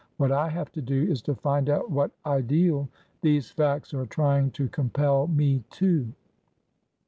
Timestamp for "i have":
0.31-0.71